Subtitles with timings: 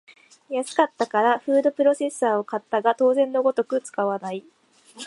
[0.49, 4.43] 安かったからフードプロセッサーを買ったが当然のごとく使わない